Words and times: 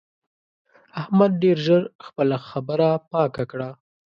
احمد 1.01 1.31
ډېر 1.43 1.57
ژر 1.65 1.81
خپله 2.05 2.37
خبره 2.49 2.89
پاکه 3.11 3.43
کړه. 3.51 3.69